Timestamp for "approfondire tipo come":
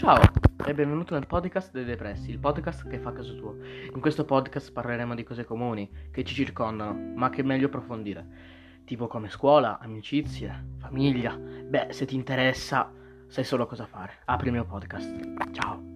7.66-9.28